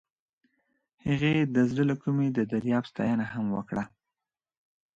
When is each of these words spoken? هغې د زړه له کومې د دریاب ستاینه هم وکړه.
هغې 1.05 1.33
د 1.55 1.57
زړه 1.69 1.83
له 1.89 1.95
کومې 2.03 2.27
د 2.31 2.39
دریاب 2.51 2.83
ستاینه 2.91 3.25
هم 3.33 3.45
وکړه. 3.57 3.83